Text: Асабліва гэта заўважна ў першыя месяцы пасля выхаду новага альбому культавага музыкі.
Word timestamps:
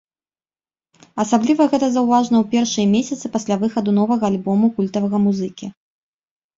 Асабліва 1.23 1.67
гэта 1.75 1.87
заўважна 1.99 2.35
ў 2.41 2.45
першыя 2.55 2.89
месяцы 2.97 3.25
пасля 3.39 3.55
выхаду 3.67 3.89
новага 4.01 4.23
альбому 4.33 4.75
культавага 4.83 5.25
музыкі. 5.31 5.65